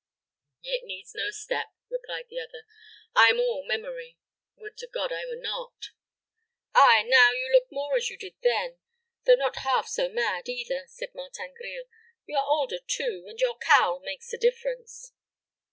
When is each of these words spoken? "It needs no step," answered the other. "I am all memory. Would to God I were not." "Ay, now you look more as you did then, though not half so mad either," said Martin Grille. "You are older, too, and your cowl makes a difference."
"It 0.63 0.83
needs 0.83 1.13
no 1.13 1.29
step," 1.29 1.67
answered 1.91 2.25
the 2.27 2.39
other. 2.39 2.65
"I 3.15 3.27
am 3.27 3.39
all 3.39 3.63
memory. 3.63 4.17
Would 4.55 4.75
to 4.77 4.87
God 4.91 5.11
I 5.11 5.27
were 5.27 5.35
not." 5.39 5.91
"Ay, 6.73 7.03
now 7.05 7.29
you 7.33 7.47
look 7.53 7.67
more 7.69 7.95
as 7.95 8.09
you 8.09 8.17
did 8.17 8.33
then, 8.41 8.79
though 9.27 9.35
not 9.35 9.57
half 9.57 9.87
so 9.87 10.09
mad 10.09 10.49
either," 10.49 10.85
said 10.87 11.13
Martin 11.13 11.53
Grille. 11.55 11.85
"You 12.25 12.35
are 12.35 12.49
older, 12.49 12.79
too, 12.79 13.25
and 13.29 13.39
your 13.39 13.59
cowl 13.59 13.99
makes 13.99 14.33
a 14.33 14.39
difference." 14.39 15.13